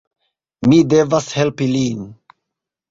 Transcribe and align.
Mi 0.71 0.79
devas 0.95 1.31
helpi 1.41 1.71
lin. 1.77 2.03